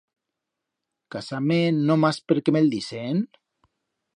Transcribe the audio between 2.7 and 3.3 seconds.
disen?